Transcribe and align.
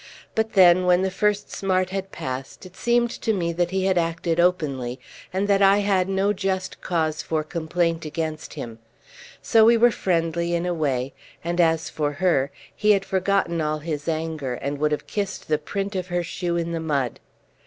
But 0.33 0.53
then, 0.53 0.87
when 0.87 1.03
the 1.03 1.11
first 1.11 1.51
smart 1.51 1.93
was 1.93 2.01
passed, 2.11 2.65
it 2.65 2.75
seemed 2.75 3.11
to 3.21 3.33
me 3.33 3.53
that 3.53 3.69
he 3.69 3.85
had 3.85 3.99
acted 3.99 4.39
openly, 4.39 4.99
and 5.31 5.47
that 5.47 5.61
I 5.61 5.77
had 5.77 6.09
no 6.09 6.33
just 6.33 6.81
cause 6.81 7.21
for 7.21 7.43
complaint 7.43 8.03
against 8.03 8.55
him. 8.55 8.79
So 9.43 9.63
we 9.63 9.77
were 9.77 9.91
friendly, 9.91 10.55
in 10.55 10.65
a 10.65 10.73
way; 10.73 11.13
and 11.43 11.61
as 11.61 11.87
for 11.91 12.13
her, 12.13 12.49
he 12.75 12.93
had 12.93 13.05
forgotten 13.05 13.61
all 13.61 13.77
his 13.77 14.07
anger, 14.07 14.55
and 14.55 14.79
would 14.79 14.91
have 14.91 15.05
kissed 15.05 15.47
the 15.47 15.59
print 15.59 15.95
of 15.95 16.07
her 16.07 16.23
shoe 16.23 16.57
in 16.57 16.71
the 16.71 16.79
mud. 16.79 17.19